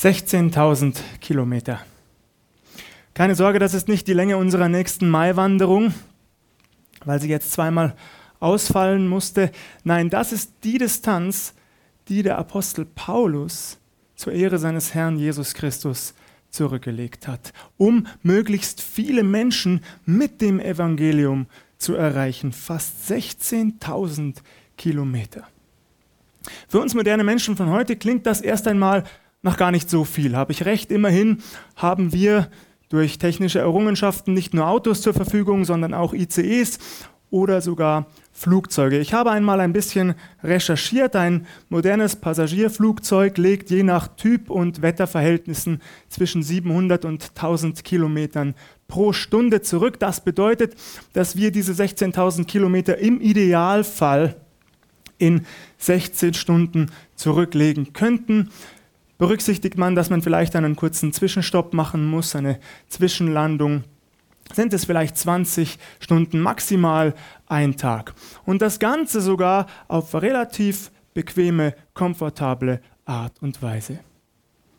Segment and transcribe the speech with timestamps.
[0.00, 1.78] 16.000 Kilometer.
[3.12, 5.92] Keine Sorge, das ist nicht die Länge unserer nächsten Maiwanderung,
[7.04, 7.94] weil sie jetzt zweimal
[8.38, 9.52] ausfallen musste.
[9.84, 11.52] Nein, das ist die Distanz,
[12.08, 13.76] die der Apostel Paulus
[14.16, 16.14] zur Ehre seines Herrn Jesus Christus
[16.48, 21.46] zurückgelegt hat, um möglichst viele Menschen mit dem Evangelium
[21.76, 22.52] zu erreichen.
[22.52, 24.36] Fast 16.000
[24.78, 25.46] Kilometer.
[26.68, 29.04] Für uns moderne Menschen von heute klingt das erst einmal
[29.42, 30.36] noch gar nicht so viel.
[30.36, 30.90] Habe ich recht?
[30.90, 31.38] Immerhin
[31.76, 32.50] haben wir
[32.88, 36.78] durch technische Errungenschaften nicht nur Autos zur Verfügung, sondern auch ICEs
[37.30, 38.98] oder sogar Flugzeuge.
[38.98, 41.14] Ich habe einmal ein bisschen recherchiert.
[41.14, 48.54] Ein modernes Passagierflugzeug legt je nach Typ und Wetterverhältnissen zwischen 700 und 1000 Kilometern
[48.88, 50.00] pro Stunde zurück.
[50.00, 50.74] Das bedeutet,
[51.12, 54.36] dass wir diese 16.000 Kilometer im Idealfall
[55.18, 55.46] in
[55.78, 58.50] 16 Stunden zurücklegen könnten.
[59.20, 63.84] Berücksichtigt man, dass man vielleicht einen kurzen Zwischenstopp machen muss, eine Zwischenlandung,
[64.50, 67.14] sind es vielleicht 20 Stunden, maximal
[67.46, 68.14] ein Tag.
[68.46, 73.98] Und das Ganze sogar auf relativ bequeme, komfortable Art und Weise.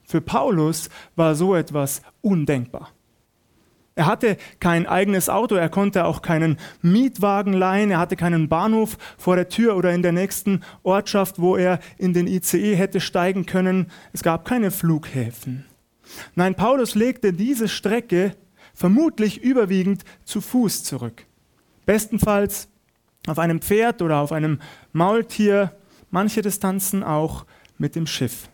[0.06, 2.89] Für Paulus war so etwas undenkbar.
[3.95, 8.97] Er hatte kein eigenes Auto, er konnte auch keinen Mietwagen leihen, er hatte keinen Bahnhof
[9.17, 13.45] vor der Tür oder in der nächsten Ortschaft, wo er in den ICE hätte steigen
[13.45, 13.92] können.
[14.14, 15.66] Es gab keine Flughäfen.
[16.36, 18.36] Nein, Paulus legte diese Strecke
[18.73, 21.25] vermutlich überwiegend zu Fuß zurück.
[21.86, 22.69] Bestenfalls
[23.28, 24.59] auf einem Pferd oder auf einem
[24.94, 25.73] Maultier,
[26.09, 27.45] manche Distanzen auch
[27.78, 28.50] mit dem Schiff.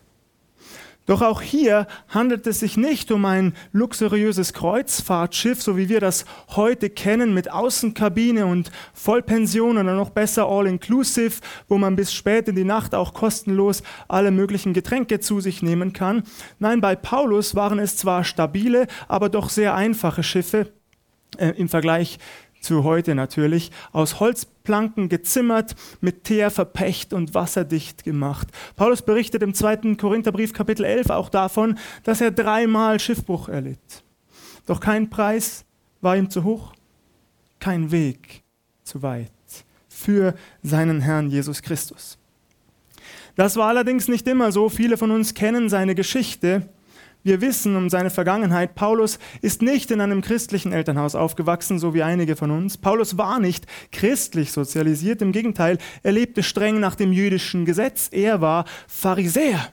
[1.08, 6.26] Doch auch hier handelt es sich nicht um ein luxuriöses Kreuzfahrtschiff, so wie wir das
[6.48, 12.56] heute kennen, mit Außenkabine und Vollpension oder noch besser All-Inclusive, wo man bis spät in
[12.56, 16.24] die Nacht auch kostenlos alle möglichen Getränke zu sich nehmen kann.
[16.58, 20.74] Nein, bei Paulus waren es zwar stabile, aber doch sehr einfache Schiffe
[21.38, 28.48] äh, im Vergleich zu heute natürlich, aus Holzplanken gezimmert, mit Teer verpecht und wasserdicht gemacht.
[28.76, 29.94] Paulus berichtet im 2.
[29.96, 34.04] Korintherbrief Kapitel 11 auch davon, dass er dreimal Schiffbruch erlitt.
[34.66, 35.64] Doch kein Preis
[36.00, 36.74] war ihm zu hoch,
[37.58, 38.42] kein Weg
[38.84, 39.32] zu weit
[39.88, 42.18] für seinen Herrn Jesus Christus.
[43.34, 44.68] Das war allerdings nicht immer so.
[44.68, 46.68] Viele von uns kennen seine Geschichte
[47.22, 48.74] wir wissen um seine Vergangenheit.
[48.74, 52.78] Paulus ist nicht in einem christlichen Elternhaus aufgewachsen, so wie einige von uns.
[52.78, 55.20] Paulus war nicht christlich sozialisiert.
[55.20, 58.08] Im Gegenteil, er lebte streng nach dem jüdischen Gesetz.
[58.12, 59.68] Er war Pharisäer.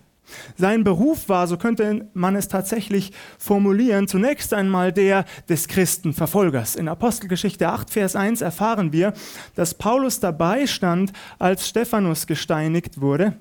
[0.58, 6.76] Sein Beruf war, so könnte man es tatsächlich formulieren, zunächst einmal der des Christenverfolgers.
[6.76, 9.14] In Apostelgeschichte 8, Vers 1 erfahren wir,
[9.56, 13.38] dass Paulus dabei stand, als Stephanus gesteinigt wurde.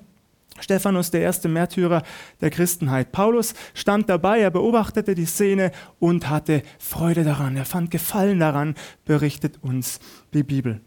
[0.59, 2.03] Stephanus, der erste Märtyrer
[2.41, 3.11] der Christenheit.
[3.11, 7.57] Paulus stand dabei, er beobachtete die Szene und hatte Freude daran.
[7.57, 9.99] Er fand Gefallen daran, berichtet uns
[10.33, 10.81] die Bibel.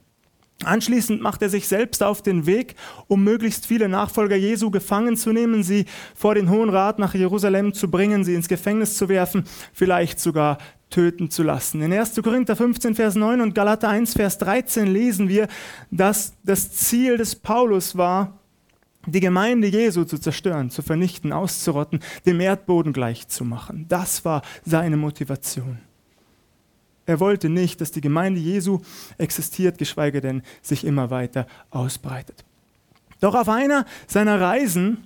[0.65, 2.75] Anschließend macht er sich selbst auf den Weg,
[3.07, 5.85] um möglichst viele Nachfolger Jesu gefangen zu nehmen, sie
[6.17, 10.59] vor den Hohen Rat nach Jerusalem zu bringen, sie ins Gefängnis zu werfen, vielleicht sogar
[10.91, 11.81] töten zu lassen.
[11.83, 12.21] In 1.
[12.23, 15.47] Korinther 15, Vers 9 und Galater 1, Vers 13 lesen wir,
[15.93, 18.38] dass das Ziel des Paulus war,
[19.11, 23.87] die Gemeinde Jesu zu zerstören, zu vernichten, auszurotten, dem Erdboden gleichzumachen.
[23.89, 25.79] Das war seine Motivation.
[27.07, 28.81] Er wollte nicht, dass die Gemeinde Jesu
[29.17, 32.45] existiert, geschweige denn sich immer weiter ausbreitet.
[33.21, 35.05] Doch auf einer seiner Reisen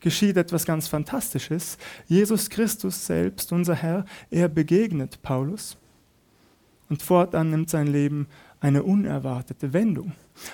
[0.00, 1.78] geschieht etwas ganz Fantastisches.
[2.08, 5.76] Jesus Christus selbst, unser Herr, er begegnet Paulus
[6.88, 8.26] und fortan nimmt sein Leben
[8.62, 10.12] eine unerwartete Wendung.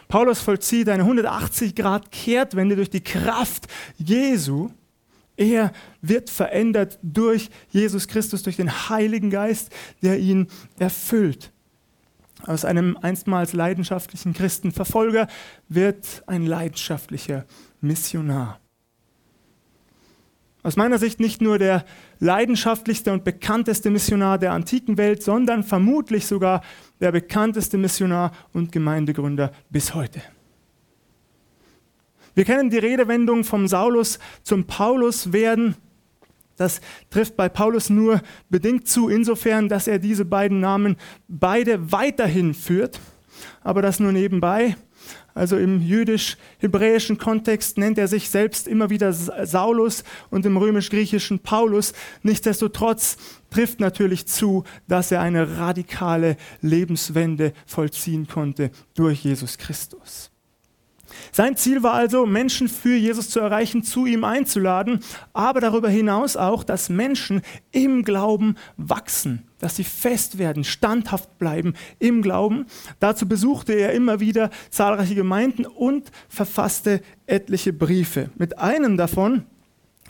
[0.09, 4.71] Paulus vollzieht eine 180-Grad-Kehrtwende durch die Kraft Jesu.
[5.37, 9.71] Er wird verändert durch Jesus Christus, durch den Heiligen Geist,
[10.03, 10.49] der ihn
[10.79, 11.53] erfüllt.
[12.47, 15.29] Aus einem einstmals leidenschaftlichen Christenverfolger
[15.69, 17.45] wird ein leidenschaftlicher
[17.81, 18.59] Missionar.
[20.63, 21.85] Aus meiner Sicht nicht nur der
[22.19, 26.63] leidenschaftlichste und bekannteste Missionar der antiken Welt, sondern vermutlich sogar
[27.01, 30.21] der bekannteste Missionar und Gemeindegründer bis heute.
[32.35, 35.77] Wir kennen die Redewendung vom Saulus zum Paulus werden.
[36.57, 36.81] Das
[37.11, 40.97] trifft bei Paulus nur bedingt zu, insofern, dass er diese beiden Namen
[41.29, 43.01] beide weiterhin führt,
[43.63, 44.77] aber das nur nebenbei.
[45.39, 51.93] Also im jüdisch-hebräischen Kontext nennt er sich selbst immer wieder Saulus und im römisch-griechischen Paulus.
[52.25, 53.17] Nichtsdestotrotz
[53.49, 60.33] trifft natürlich zu, dass er eine radikale Lebenswende vollziehen konnte durch Jesus Christus.
[61.31, 66.37] Sein Ziel war also, Menschen für Jesus zu erreichen, zu ihm einzuladen, aber darüber hinaus
[66.37, 72.67] auch, dass Menschen im Glauben wachsen, dass sie fest werden, standhaft bleiben im Glauben.
[73.01, 78.31] Dazu besuchte er immer wieder zahlreiche Gemeinden und verfasste etliche Briefe.
[78.37, 79.45] Mit einem davon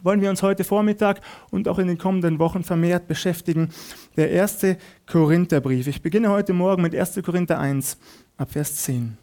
[0.02, 3.70] wollen wir uns heute Vormittag und auch in den kommenden Wochen vermehrt beschäftigen.
[4.16, 4.78] Der erste
[5.10, 5.86] Korintherbrief.
[5.86, 7.20] Ich beginne heute Morgen mit 1.
[7.24, 7.96] Korinther 1
[8.36, 9.16] ab Vers 10.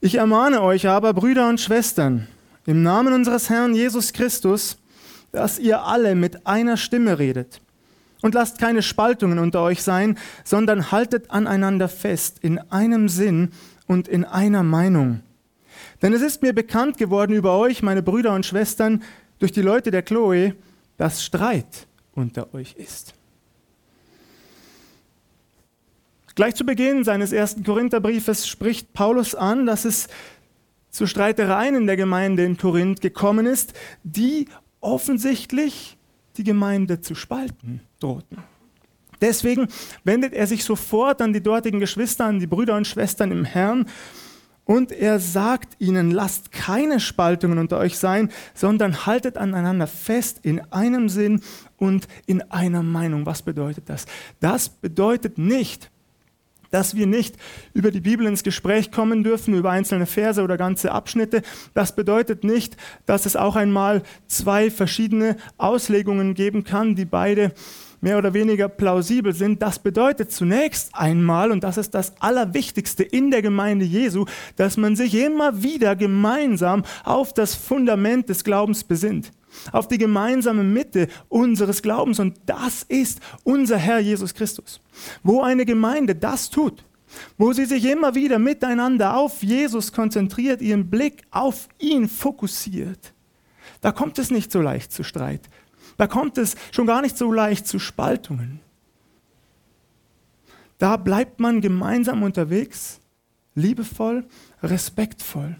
[0.00, 2.26] Ich ermahne euch aber, Brüder und Schwestern,
[2.64, 4.78] im Namen unseres Herrn Jesus Christus,
[5.30, 7.60] dass ihr alle mit einer Stimme redet.
[8.22, 13.50] Und lasst keine Spaltungen unter euch sein, sondern haltet aneinander fest in einem Sinn
[13.86, 15.20] und in einer Meinung.
[16.02, 19.02] Denn es ist mir bekannt geworden über euch, meine Brüder und Schwestern,
[19.38, 20.54] durch die Leute der Chloe,
[20.96, 23.14] dass Streit unter euch ist.
[26.34, 30.08] Gleich zu Beginn seines ersten Korintherbriefes spricht Paulus an, dass es
[30.90, 34.48] zu Streitereien in der Gemeinde in Korinth gekommen ist, die
[34.80, 35.96] offensichtlich
[36.36, 38.38] die Gemeinde zu spalten drohten.
[39.20, 39.68] Deswegen
[40.02, 43.86] wendet er sich sofort an die dortigen Geschwister, an die Brüder und Schwestern im Herrn
[44.70, 50.60] und er sagt ihnen, lasst keine Spaltungen unter euch sein, sondern haltet aneinander fest in
[50.72, 51.42] einem Sinn
[51.76, 53.26] und in einer Meinung.
[53.26, 54.06] Was bedeutet das?
[54.38, 55.90] Das bedeutet nicht,
[56.70, 57.34] dass wir nicht
[57.74, 61.42] über die Bibel ins Gespräch kommen dürfen, über einzelne Verse oder ganze Abschnitte.
[61.74, 62.76] Das bedeutet nicht,
[63.06, 67.52] dass es auch einmal zwei verschiedene Auslegungen geben kann, die beide
[68.00, 69.62] mehr oder weniger plausibel sind.
[69.62, 74.24] Das bedeutet zunächst einmal, und das ist das Allerwichtigste in der Gemeinde Jesu,
[74.56, 79.32] dass man sich immer wieder gemeinsam auf das Fundament des Glaubens besinnt
[79.72, 84.80] auf die gemeinsame Mitte unseres Glaubens und das ist unser Herr Jesus Christus.
[85.22, 86.84] Wo eine Gemeinde das tut,
[87.36, 93.12] wo sie sich immer wieder miteinander auf Jesus konzentriert, ihren Blick auf ihn fokussiert,
[93.80, 95.48] da kommt es nicht so leicht zu Streit.
[96.00, 98.60] Da kommt es schon gar nicht so leicht zu Spaltungen.
[100.78, 103.00] Da bleibt man gemeinsam unterwegs,
[103.54, 104.24] liebevoll,
[104.62, 105.56] respektvoll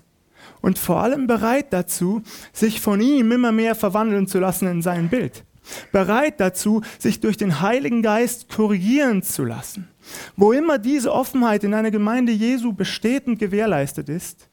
[0.63, 2.23] und vor allem bereit dazu,
[2.55, 5.45] sich von ihm immer mehr verwandeln zu lassen in sein Bild.
[5.93, 9.89] Bereit dazu, sich durch den Heiligen Geist korrigieren zu lassen.
[10.37, 14.49] Wo immer diese Offenheit in einer Gemeinde Jesu besteht und gewährleistet ist,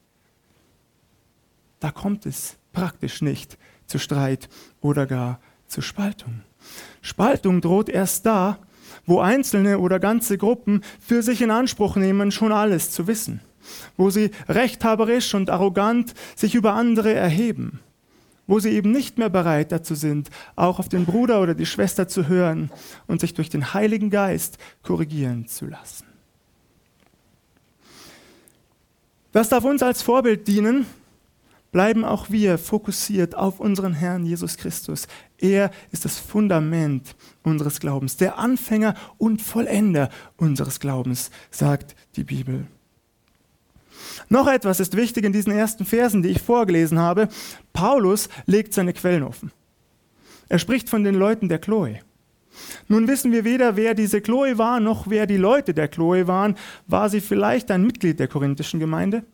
[1.80, 3.56] da kommt es praktisch nicht
[3.86, 4.50] zu Streit
[4.82, 6.42] oder gar zu Spaltung.
[7.02, 8.58] Spaltung droht erst da,
[9.06, 13.40] wo Einzelne oder ganze Gruppen für sich in Anspruch nehmen, schon alles zu wissen
[13.96, 17.80] wo sie rechthaberisch und arrogant sich über andere erheben,
[18.46, 22.08] wo sie eben nicht mehr bereit dazu sind, auch auf den Bruder oder die Schwester
[22.08, 22.70] zu hören
[23.06, 26.06] und sich durch den Heiligen Geist korrigieren zu lassen.
[29.32, 30.86] Das darf uns als Vorbild dienen,
[31.70, 35.06] bleiben auch wir fokussiert auf unseren Herrn Jesus Christus.
[35.40, 42.66] Er ist das Fundament unseres Glaubens, der Anfänger und Vollender unseres Glaubens, sagt die Bibel.
[44.28, 47.28] Noch etwas ist wichtig in diesen ersten Versen, die ich vorgelesen habe.
[47.72, 49.52] Paulus legt seine Quellen offen.
[50.48, 52.00] Er spricht von den Leuten der Chloe.
[52.88, 56.56] Nun wissen wir weder, wer diese Chloe war, noch wer die Leute der Chloe waren.
[56.86, 59.24] War sie vielleicht ein Mitglied der korinthischen Gemeinde?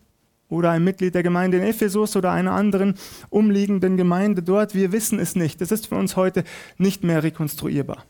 [0.55, 2.95] Oder ein Mitglied der Gemeinde in Ephesus oder einer anderen
[3.29, 4.75] umliegenden Gemeinde dort?
[4.75, 5.61] Wir wissen es nicht.
[5.61, 6.45] Das ist für uns heute
[6.79, 8.05] nicht mehr rekonstruierbar.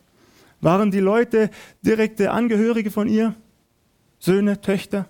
[0.60, 1.50] Waren die Leute
[1.82, 3.34] direkte Angehörige von ihr?
[4.18, 5.08] Söhne, Töchter?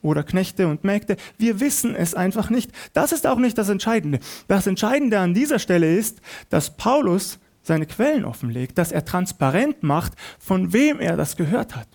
[0.00, 1.16] oder Knechte und Mägde.
[1.38, 2.72] Wir wissen es einfach nicht.
[2.92, 4.18] Das ist auch nicht das Entscheidende.
[4.48, 10.14] Das Entscheidende an dieser Stelle ist, dass Paulus seine Quellen offenlegt, dass er transparent macht,
[10.40, 11.86] von wem er das gehört hat.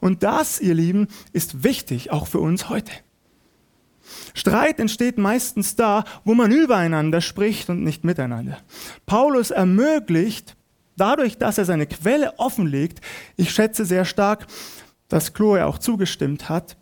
[0.00, 2.92] Und das, ihr Lieben, ist wichtig, auch für uns heute.
[4.34, 8.58] Streit entsteht meistens da, wo man übereinander spricht und nicht miteinander.
[9.06, 10.56] Paulus ermöglicht,
[10.96, 13.00] dadurch, dass er seine Quelle offenlegt,
[13.36, 14.46] ich schätze sehr stark,
[15.08, 16.76] dass Chloe auch zugestimmt hat,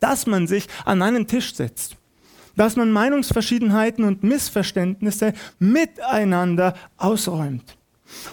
[0.00, 1.96] dass man sich an einen Tisch setzt,
[2.56, 7.76] dass man Meinungsverschiedenheiten und Missverständnisse miteinander ausräumt.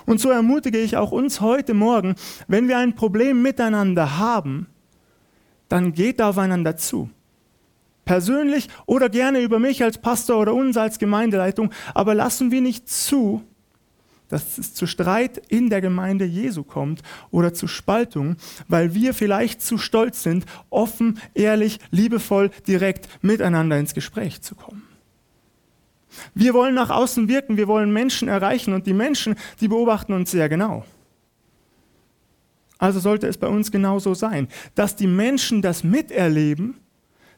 [0.06, 2.16] Und so ermutige ich auch uns heute Morgen,
[2.48, 4.68] wenn wir ein Problem miteinander haben,
[5.70, 7.10] dann geht aufeinander zu.
[8.06, 12.90] Persönlich oder gerne über mich als Pastor oder uns als Gemeindeleitung, aber lassen wir nicht
[12.90, 13.44] zu,
[14.32, 19.62] dass es zu Streit in der Gemeinde Jesu kommt oder zu Spaltung, weil wir vielleicht
[19.62, 24.84] zu stolz sind, offen, ehrlich, liebevoll, direkt miteinander ins Gespräch zu kommen.
[26.34, 30.32] Wir wollen nach außen wirken, wir wollen Menschen erreichen und die Menschen, die beobachten uns
[30.32, 30.86] sehr genau.
[32.78, 36.81] Also sollte es bei uns genauso sein, dass die Menschen das miterleben,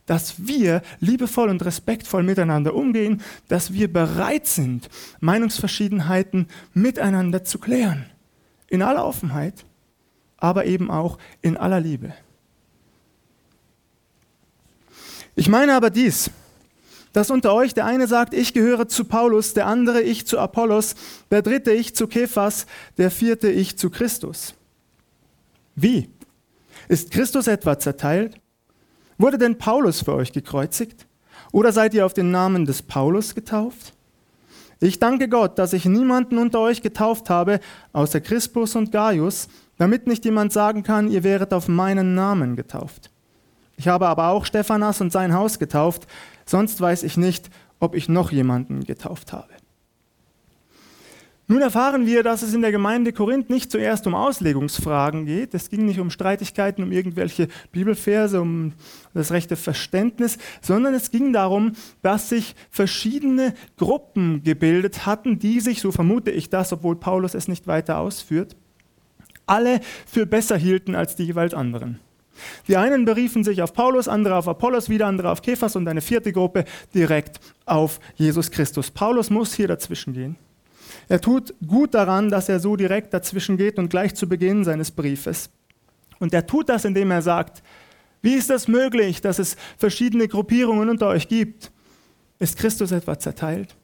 [0.06, 4.90] dass wir liebevoll und respektvoll miteinander umgehen, dass wir bereit sind,
[5.22, 8.06] Meinungsverschiedenheiten miteinander zu klären.
[8.68, 9.66] In aller Offenheit,
[10.38, 12.14] aber eben auch in aller Liebe.
[15.36, 16.30] Ich meine aber dies,
[17.14, 20.96] dass unter euch der eine sagt, ich gehöre zu Paulus, der andere ich zu Apollos,
[21.32, 22.66] der dritte ich zu Kephas,
[22.98, 24.56] der vierte ich zu Christus.
[25.76, 26.10] Wie?
[26.88, 28.36] Ist Christus etwa zerteilt?
[29.18, 31.08] Wurde denn Paulus für euch gekreuzigt?
[31.52, 33.94] Oder seid ihr auf den Namen des Paulus getauft?
[34.80, 37.60] Ich danke Gott, dass ich niemanden unter euch getauft habe,
[37.94, 43.10] außer Crispus und Gaius, damit nicht jemand sagen kann, ihr wäret auf meinen Namen getauft.
[43.78, 46.08] Ich habe aber auch Stephanas und sein Haus getauft,
[46.46, 49.53] sonst weiß ich nicht, ob ich noch jemanden getauft habe.
[51.48, 55.54] Nun erfahren wir, dass es in der Gemeinde Korinth nicht zuerst um Auslegungsfragen geht.
[55.54, 58.72] Es ging nicht um Streitigkeiten, um irgendwelche Bibelverse, um
[59.14, 65.82] das rechte Verständnis, sondern es ging darum, dass sich verschiedene Gruppen gebildet hatten, die sich,
[65.82, 68.56] so vermute ich das, obwohl Paulus es nicht weiter ausführt,
[69.46, 72.00] alle für besser hielten als die jeweils anderen.
[72.70, 76.02] Die einen beriefen sich auf Paulus, andere auf Apollos, wieder andere auf Kephas und eine
[76.02, 76.64] vierte Gruppe
[76.96, 78.92] direkt auf Jesus Christus.
[78.92, 80.38] Paulus muss hier dazwischen gehen.
[81.08, 84.92] Er tut gut daran, dass er so direkt dazwischen geht und gleich zu Beginn seines
[84.92, 85.50] Briefes.
[86.20, 87.62] Und er tut das, indem er sagt,
[88.22, 91.72] wie ist das möglich, dass es verschiedene Gruppierungen unter euch gibt?
[92.40, 93.76] Ist Christus etwa zerteilt?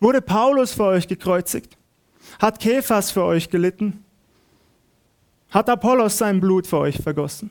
[0.00, 1.76] Wurde Paulus für euch gekreuzigt?
[2.38, 4.04] Hat Kephas für euch gelitten?
[5.50, 7.50] Hat Apollos sein Blut für euch vergossen?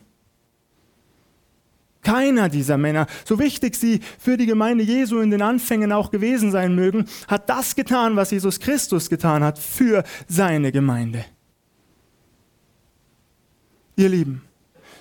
[2.01, 6.51] Keiner dieser Männer, so wichtig sie für die Gemeinde Jesu in den Anfängen auch gewesen
[6.51, 11.25] sein mögen, hat das getan, was Jesus Christus getan hat für seine Gemeinde.
[13.95, 14.41] Ihr Lieben,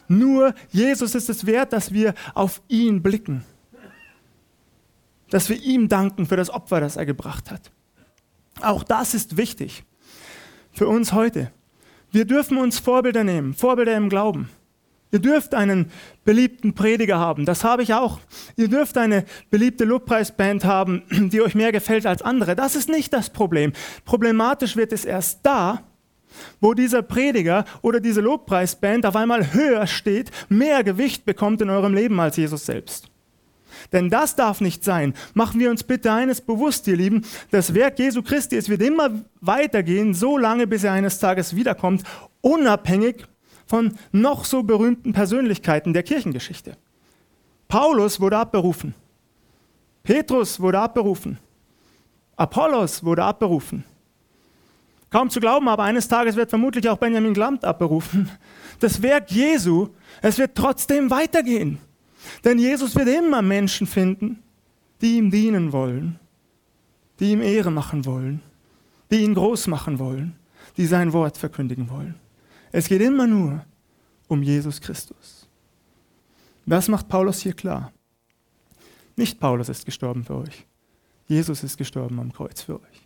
[0.09, 3.45] nur Jesus ist es wert, dass wir auf ihn blicken,
[5.30, 7.71] dass wir ihm danken für das Opfer, das er gebracht hat.
[8.61, 9.85] Auch das ist wichtig
[10.73, 11.50] für uns heute.
[12.11, 14.50] Wir dürfen uns Vorbilder nehmen, Vorbilder im Glauben.
[15.12, 15.90] Ihr dürft einen
[16.24, 18.20] beliebten Prediger haben, das habe ich auch.
[18.56, 22.54] Ihr dürft eine beliebte Lobpreisband haben, die euch mehr gefällt als andere.
[22.54, 23.72] Das ist nicht das Problem.
[24.04, 25.82] Problematisch wird es erst da,
[26.60, 31.94] wo dieser Prediger oder diese Lobpreisband auf einmal höher steht, mehr Gewicht bekommt in eurem
[31.94, 33.10] Leben als Jesus selbst.
[33.92, 35.14] Denn das darf nicht sein.
[35.34, 37.24] Machen wir uns bitte eines bewusst, ihr Lieben.
[37.50, 42.04] Das Werk Jesu Christi, es wird immer weitergehen, so lange, bis er eines Tages wiederkommt,
[42.40, 43.26] unabhängig
[43.70, 46.76] von noch so berühmten Persönlichkeiten der Kirchengeschichte.
[47.68, 48.96] Paulus wurde abberufen.
[50.02, 51.38] Petrus wurde abberufen.
[52.34, 53.84] Apollos wurde abberufen.
[55.08, 58.28] Kaum zu glauben, aber eines Tages wird vermutlich auch Benjamin Glamt abberufen.
[58.80, 61.78] Das Werk Jesu, es wird trotzdem weitergehen.
[62.44, 64.42] Denn Jesus wird immer Menschen finden,
[65.00, 66.18] die ihm dienen wollen,
[67.20, 68.40] die ihm Ehre machen wollen,
[69.12, 70.34] die ihn groß machen wollen,
[70.76, 72.16] die sein Wort verkündigen wollen.
[72.72, 73.64] Es geht immer nur
[74.28, 75.48] um Jesus Christus.
[76.66, 77.92] Das macht Paulus hier klar.
[79.16, 80.66] Nicht Paulus ist gestorben für euch.
[81.26, 83.02] Jesus ist gestorben am Kreuz für euch.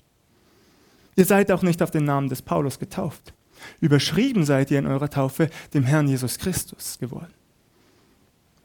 [1.16, 3.32] Ihr seid auch nicht auf den Namen des Paulus getauft.
[3.80, 7.32] Überschrieben seid ihr in eurer Taufe dem Herrn Jesus Christus geworden.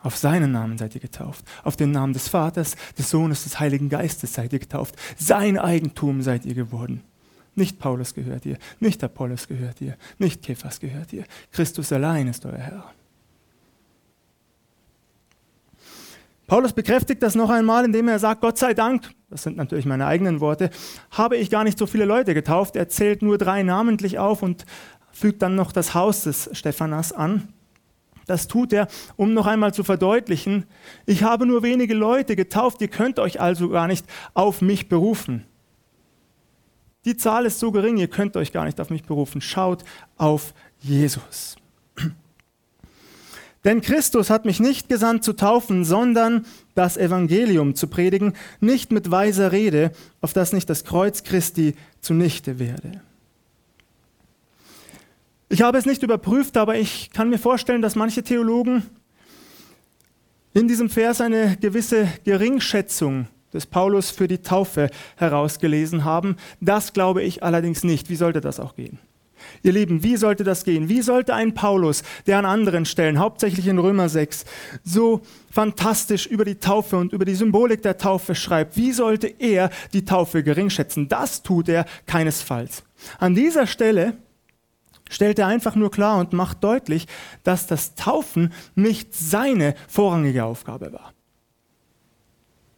[0.02, 1.46] Auf seinen Namen seid ihr getauft.
[1.64, 4.96] Auf den Namen des Vaters, des Sohnes, des Heiligen Geistes seid ihr getauft.
[5.18, 7.04] Sein Eigentum seid ihr geworden.
[7.60, 11.26] Nicht Paulus gehört ihr, nicht Apollos gehört ihr, nicht Kephas gehört ihr.
[11.52, 12.86] Christus allein ist euer Herr.
[16.48, 20.06] Paulus bekräftigt das noch einmal, indem er sagt, Gott sei Dank, das sind natürlich meine
[20.06, 20.70] eigenen Worte,
[21.12, 22.78] habe ich gar nicht so viele Leute getauft.
[22.78, 24.66] Er zählt nur drei namentlich auf und
[25.12, 27.50] fügt dann noch das Haus des Stephanas an.
[28.26, 28.88] Das tut er,
[29.18, 30.64] um noch einmal zu verdeutlichen,
[31.06, 35.46] ich habe nur wenige Leute getauft, ihr könnt euch also gar nicht auf mich berufen.
[37.06, 39.42] Die Zahl ist so gering, ihr könnt euch gar nicht auf mich berufen.
[39.42, 39.84] Schaut
[40.18, 41.56] auf Jesus.
[43.64, 49.12] Denn Christus hat mich nicht gesandt zu taufen, sondern das Evangelium zu predigen, nicht mit
[49.12, 49.92] weiser Rede,
[50.22, 53.02] auf das nicht das Kreuz Christi zunichte werde.
[55.50, 58.84] Ich habe es nicht überprüft, aber ich kann mir vorstellen, dass manche Theologen
[60.54, 66.38] in diesem Vers eine gewisse Geringschätzung des Paulus für die Taufe herausgelesen haben.
[66.62, 68.10] Das glaube ich allerdings nicht.
[68.10, 69.00] Wie sollte das auch gehen?
[69.64, 70.90] Ihr Lieben, wie sollte das gehen?
[70.90, 74.46] Wie sollte ein Paulus, der an anderen Stellen, hauptsächlich in Römer 6,
[74.84, 79.70] so fantastisch über die Taufe und über die Symbolik der Taufe schreibt, wie sollte er
[79.94, 81.08] die Taufe geringschätzen?
[81.08, 82.84] Das tut er keinesfalls.
[83.18, 84.14] An dieser Stelle
[85.10, 87.08] stellt er einfach nur klar und macht deutlich,
[87.44, 91.14] dass das Taufen nicht seine vorrangige Aufgabe war.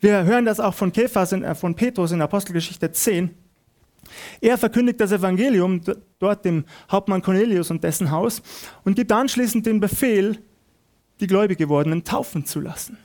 [0.01, 3.29] Wir hören das auch von Kephas, äh, von Petrus in Apostelgeschichte 10.
[4.41, 5.79] Er verkündigt das Evangelium
[6.17, 8.41] dort dem Hauptmann Cornelius und dessen Haus
[8.83, 10.39] und gibt anschließend den Befehl,
[11.19, 12.97] die gläubig gewordenen taufen zu lassen.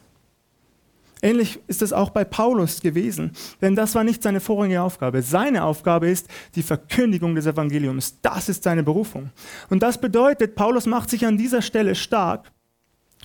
[1.21, 5.21] Ähnlich ist es auch bei Paulus gewesen, denn das war nicht seine vorrangige Aufgabe.
[5.21, 8.19] Seine Aufgabe ist die Verkündigung des Evangeliums.
[8.23, 9.31] Das ist seine Berufung.
[9.69, 12.50] Und das bedeutet, Paulus macht sich an dieser Stelle stark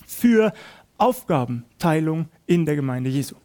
[0.06, 0.52] für
[0.98, 3.36] Aufgabenteilung in der Gemeinde Jesu.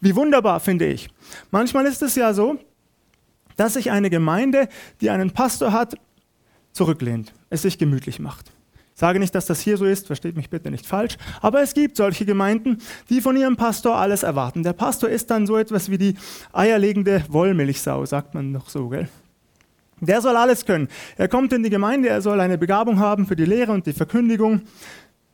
[0.00, 1.08] Wie wunderbar finde ich.
[1.50, 2.58] Manchmal ist es ja so,
[3.56, 4.68] dass sich eine Gemeinde,
[5.00, 5.96] die einen Pastor hat,
[6.72, 8.52] zurücklehnt, es sich gemütlich macht.
[8.94, 11.74] Ich sage nicht, dass das hier so ist, versteht mich bitte nicht falsch, aber es
[11.74, 12.78] gibt solche Gemeinden,
[13.10, 14.62] die von ihrem Pastor alles erwarten.
[14.62, 16.14] Der Pastor ist dann so etwas wie die
[16.52, 19.06] eierlegende Wollmilchsau, sagt man noch so, gell?
[20.00, 20.88] Der soll alles können.
[21.16, 23.92] Er kommt in die Gemeinde, er soll eine Begabung haben für die Lehre und die
[23.94, 24.62] Verkündigung.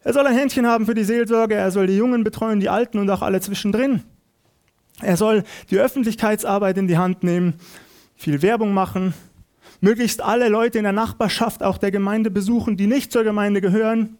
[0.04, 2.98] Er soll ein Händchen haben für die Seelsorge, er soll die Jungen betreuen, die Alten
[2.98, 4.02] und auch alle zwischendrin.
[5.00, 7.54] Er soll die Öffentlichkeitsarbeit in die Hand nehmen,
[8.14, 9.14] viel Werbung machen,
[9.80, 14.16] möglichst alle Leute in der Nachbarschaft auch der Gemeinde besuchen, die nicht zur Gemeinde gehören,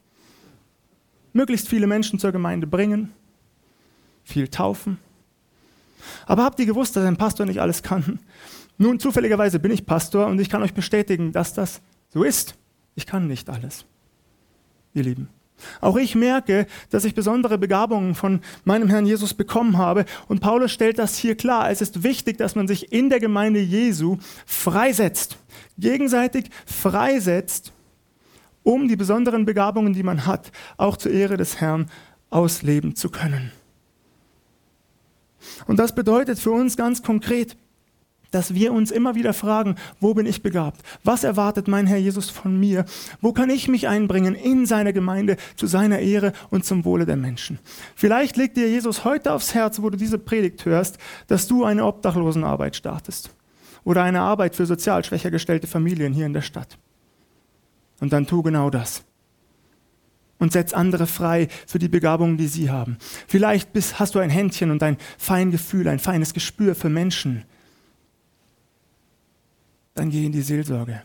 [1.33, 3.13] möglichst viele Menschen zur Gemeinde bringen,
[4.25, 4.99] viel taufen.
[6.27, 8.19] Aber habt ihr gewusst, dass ein Pastor nicht alles kann?
[8.79, 12.57] Nun, zufälligerweise bin ich Pastor und ich kann euch bestätigen, dass das so ist.
[12.97, 13.85] Ich kann nicht alles,
[14.95, 15.29] ihr Lieben.
[15.81, 20.05] Auch ich merke, dass ich besondere Begabungen von meinem Herrn Jesus bekommen habe.
[20.29, 21.71] Und Paulus stellt das hier klar.
[21.71, 25.39] Es ist wichtig, dass man sich in der Gemeinde Jesu freisetzt,
[25.79, 27.73] gegenseitig freisetzt,
[28.63, 31.91] um die besonderen Begabungen, die man hat, auch zur Ehre des Herrn
[32.31, 33.53] ausleben zu können.
[35.67, 37.57] Und das bedeutet für uns ganz konkret,
[38.33, 40.83] dass wir uns immer wieder fragen, wo bin ich begabt?
[41.05, 42.85] Was erwartet mein Herr Jesus von mir?
[43.21, 47.17] Wo kann ich mich einbringen in seine Gemeinde zu seiner Ehre und zum Wohle der
[47.17, 47.61] Menschen?
[47.95, 50.99] Vielleicht legt dir Jesus heute aufs Herz, wo du diese Predigt hörst,
[51.29, 53.31] dass du eine Obdachlosenarbeit startest
[53.85, 56.79] oder eine Arbeit für sozial schwächer gestellte Familien hier in der Stadt.
[58.01, 59.05] Und dann tu genau das
[60.43, 62.97] und setz andere frei für die Begabungen, die sie haben.
[63.29, 67.45] Vielleicht bist, hast du ein Händchen und ein Feingefühl, ein feines Gespür für Menschen,
[69.95, 71.03] dann geh in die Seelsorge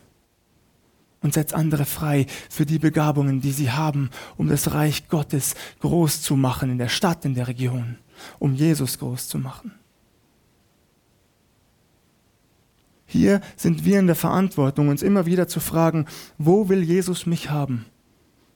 [1.20, 6.22] und setz andere frei für die Begabungen, die sie haben, um das Reich Gottes groß
[6.22, 7.98] zu machen in der Stadt, in der Region,
[8.38, 9.72] um Jesus groß zu machen.
[13.06, 17.50] Hier sind wir in der Verantwortung, uns immer wieder zu fragen, wo will Jesus mich
[17.50, 17.86] haben?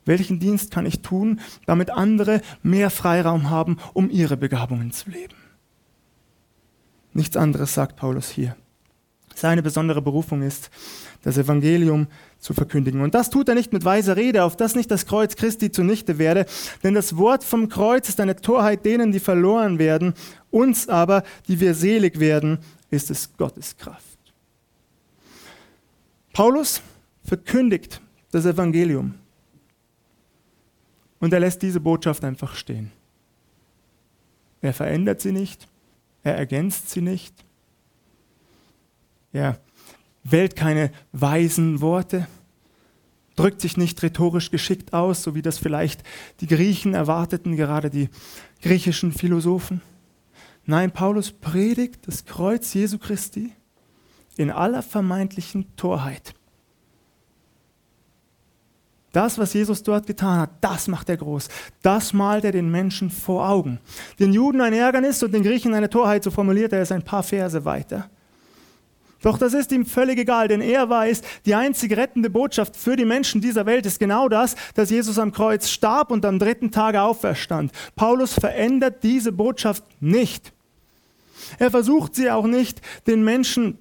[0.05, 5.37] Welchen Dienst kann ich tun, damit andere mehr Freiraum haben, um ihre Begabungen zu leben?
[7.15, 8.57] Nichts anderes sagt Paulus hier
[9.35, 10.71] seine besondere Berufung ist,
[11.23, 12.07] das Evangelium
[12.39, 13.01] zu verkündigen.
[13.01, 16.19] Und das tut er nicht mit weiser Rede, auf das nicht das Kreuz Christi zunichte
[16.19, 16.47] werde,
[16.83, 20.15] denn das Wort vom Kreuz ist eine Torheit denen, die verloren werden,
[20.51, 22.59] uns aber, die wir selig werden,
[22.91, 24.19] ist es Gottes Kraft.
[26.33, 26.81] Paulus
[27.25, 29.15] verkündigt das Evangelium
[31.21, 32.91] und er lässt diese Botschaft einfach stehen.
[34.61, 35.69] Er verändert sie nicht,
[36.23, 37.35] er ergänzt sie nicht,
[39.33, 39.59] er
[40.25, 42.27] wählt keine weisen Worte,
[43.37, 46.03] drückt sich nicht rhetorisch geschickt aus, so wie das vielleicht
[46.41, 48.09] die Griechen erwarteten, gerade die
[48.61, 49.81] griechischen Philosophen.
[50.65, 53.53] Nein, Paulus predigt das Kreuz Jesu Christi
[54.37, 56.35] in aller vermeintlichen Torheit.
[59.13, 61.49] Das, was Jesus dort getan hat, das macht er groß.
[61.83, 63.79] Das malt er den Menschen vor Augen.
[64.19, 67.23] Den Juden ein Ärgernis und den Griechen eine Torheit, so formuliert er es ein paar
[67.23, 68.09] Verse weiter.
[69.23, 73.05] Doch das ist ihm völlig egal, denn er weiß, die einzige rettende Botschaft für die
[73.05, 77.01] Menschen dieser Welt ist genau das, dass Jesus am Kreuz starb und am dritten Tage
[77.01, 77.73] auferstand.
[77.97, 80.53] Paulus verändert diese Botschaft nicht.
[81.59, 83.79] Er versucht sie auch nicht den Menschen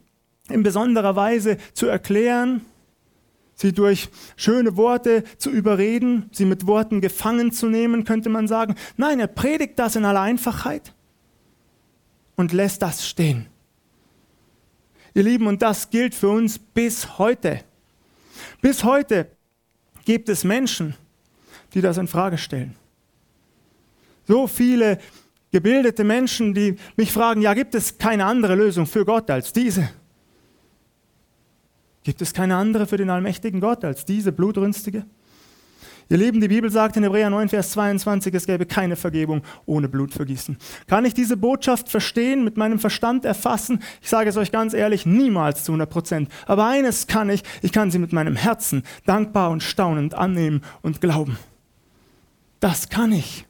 [0.49, 2.65] in besonderer Weise zu erklären,
[3.55, 8.75] sie durch schöne Worte zu überreden, sie mit Worten gefangen zu nehmen, könnte man sagen.
[8.97, 10.93] Nein, er predigt das in aller Einfachheit
[12.35, 13.50] und lässt das stehen.
[15.13, 17.61] Ihr Lieben, und das gilt für uns bis heute.
[18.61, 19.27] Bis heute
[20.05, 20.95] gibt es Menschen,
[21.73, 22.75] die das in Frage stellen.
[24.27, 24.99] So viele
[25.51, 29.89] gebildete Menschen, die mich fragen, ja, gibt es keine andere Lösung für Gott als diese?
[32.03, 35.05] Gibt es keine andere für den allmächtigen Gott als diese blutrünstige?
[36.11, 39.87] Ihr Lieben, die Bibel sagt in Hebräer 9, Vers 22, es gäbe keine Vergebung ohne
[39.87, 40.57] Blutvergießen.
[40.87, 43.81] Kann ich diese Botschaft verstehen, mit meinem Verstand erfassen?
[44.01, 46.29] Ich sage es euch ganz ehrlich, niemals zu 100 Prozent.
[46.47, 50.99] Aber eines kann ich, ich kann sie mit meinem Herzen dankbar und staunend annehmen und
[50.99, 51.37] glauben.
[52.59, 53.45] Das kann ich.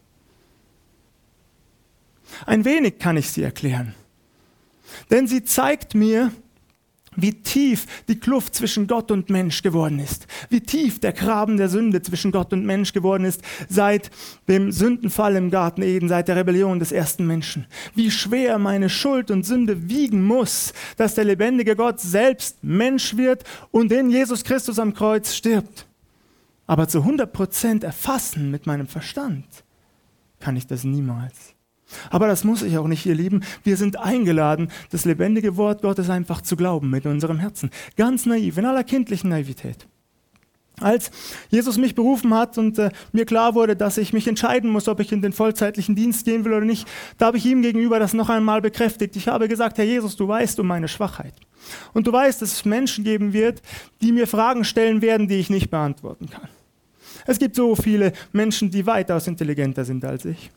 [2.46, 3.96] Ein wenig kann ich sie erklären.
[5.10, 6.32] Denn sie zeigt mir,
[7.16, 11.68] wie tief die Kluft zwischen Gott und Mensch geworden ist, wie tief der Graben der
[11.68, 14.12] Sünde zwischen Gott und Mensch geworden ist seit
[14.48, 19.30] dem Sündenfall im Garten Eden, seit der Rebellion des ersten Menschen, wie schwer meine Schuld
[19.30, 24.80] und Sünde wiegen muss, dass der lebendige Gott selbst Mensch wird und in Jesus Christus
[24.80, 25.86] am Kreuz stirbt.
[26.66, 29.46] Aber zu 100 Prozent erfassen mit meinem Verstand
[30.40, 31.54] kann ich das niemals.
[32.10, 33.44] Aber das muss ich auch nicht, ihr Lieben.
[33.64, 37.70] Wir sind eingeladen, das lebendige Wort Gottes einfach zu glauben mit unserem Herzen.
[37.98, 39.88] Ganz naiv, in aller kindlichen Naivität.
[40.80, 41.12] Als
[41.50, 45.00] Jesus mich berufen hat und äh, mir klar wurde, dass ich mich entscheiden muss, ob
[45.00, 48.14] ich in den vollzeitlichen Dienst gehen will oder nicht, da habe ich ihm gegenüber das
[48.14, 49.16] noch einmal bekräftigt.
[49.16, 51.36] Ich habe gesagt, Herr Jesus, du weißt um meine Schwachheit.
[51.94, 53.62] Und du weißt, dass es Menschen geben wird,
[54.02, 56.50] die mir Fragen stellen werden, die ich nicht beantworten kann.
[57.28, 60.50] Es gibt so viele Menschen, die weitaus intelligenter sind als ich.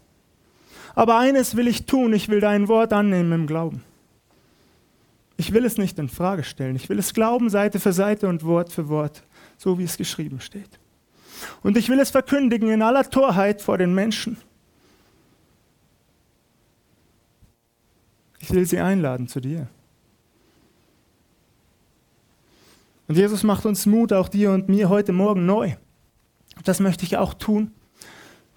[0.95, 3.83] Aber eines will ich tun, ich will dein Wort annehmen im Glauben.
[5.37, 8.45] Ich will es nicht in Frage stellen, ich will es glauben Seite für Seite und
[8.45, 9.25] Wort für Wort,
[9.59, 10.79] so wie es geschrieben steht.
[11.63, 14.37] Und ich will es verkündigen in aller Torheit vor den Menschen.
[18.39, 19.67] Ich will sie einladen zu dir.
[23.09, 25.75] Und Jesus macht uns Mut, auch dir und mir heute Morgen neu.
[26.65, 27.73] Das möchte ich auch tun,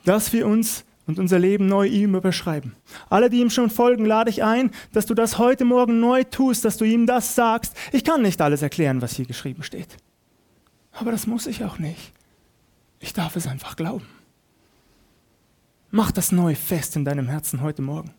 [0.06, 2.76] dass wir uns und unser Leben neu ihm überschreiben.
[3.10, 6.66] Alle, die ihm schon folgen, lade ich ein, dass du das heute Morgen neu tust,
[6.66, 7.76] dass du ihm das sagst.
[7.94, 9.98] Ich kann nicht alles erklären, was hier geschrieben steht.
[10.92, 12.12] Aber das muss ich auch nicht.
[13.00, 14.06] Ich darf es einfach glauben.
[15.90, 18.14] Mach das neu fest in deinem Herzen heute Morgen.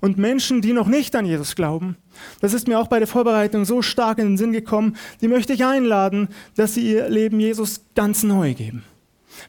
[0.00, 1.96] Und Menschen, die noch nicht an Jesus glauben,
[2.40, 5.52] das ist mir auch bei der Vorbereitung so stark in den Sinn gekommen, die möchte
[5.52, 8.84] ich einladen, dass sie ihr Leben Jesus ganz neu geben.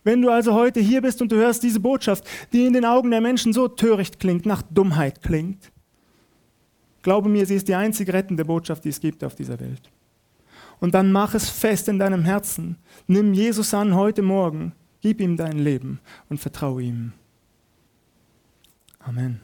[0.04, 3.12] Wenn du also heute hier bist und du hörst diese Botschaft, die in den Augen
[3.12, 5.72] der Menschen so töricht klingt, nach Dummheit klingt,
[7.04, 9.92] glaube mir, sie ist die einzige rettende Botschaft, die es gibt auf dieser Welt.
[10.80, 12.78] Und dann mach es fest in deinem Herzen.
[13.08, 17.14] Nimm Jesus an heute Morgen, gib ihm dein Leben und vertraue ihm.
[19.00, 19.43] Amen.